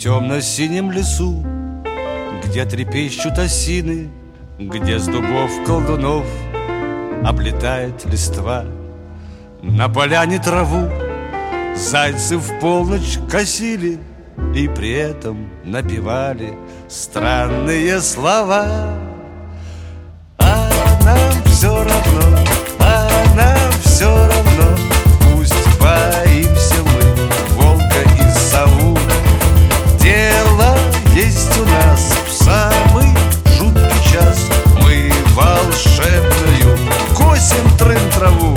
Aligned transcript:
темно-синем 0.00 0.90
лесу 0.90 1.44
Где 2.42 2.64
трепещут 2.64 3.38
осины 3.38 4.10
Где 4.58 4.98
с 4.98 5.06
дубов 5.06 5.50
колдунов 5.66 6.26
Облетает 7.22 8.06
листва. 8.06 8.64
На 9.62 9.90
поляне 9.90 10.38
траву 10.38 10.88
Зайцы 11.76 12.38
в 12.38 12.60
полночь 12.60 13.18
косили 13.30 13.98
И 14.54 14.68
при 14.68 14.92
этом 14.92 15.50
напевали 15.64 16.54
Странные 16.88 18.00
слова 18.00 19.09
волшебную 35.70 36.78
Косим 37.16 37.78
трын 37.78 38.10
траву 38.10 38.56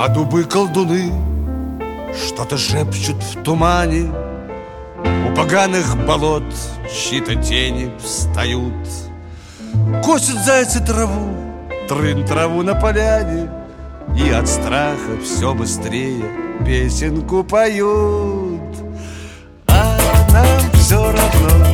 А 0.00 0.06
дубы-колдуны 0.06 1.12
Что-то 2.14 2.56
шепчут 2.56 3.20
в 3.20 3.42
тумане. 3.42 4.12
У 5.28 5.34
поганых 5.34 5.96
болот 6.06 6.44
Чьи-то 6.88 7.34
тени 7.34 7.90
встают. 7.98 8.72
Косят 10.04 10.36
зайцы 10.44 10.78
траву 10.86 11.34
Трын 11.88 12.24
траву 12.24 12.62
на 12.62 12.76
поляне. 12.76 13.50
И 14.16 14.30
от 14.30 14.46
страха 14.46 15.18
все 15.24 15.52
быстрее 15.52 16.24
Песенку 16.64 17.42
поют. 17.42 18.62
А 19.66 19.98
нам 20.32 20.72
все 20.74 21.10
равно 21.10 21.67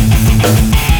Thank 0.00 0.99